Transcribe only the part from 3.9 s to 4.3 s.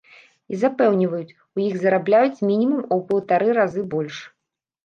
больш.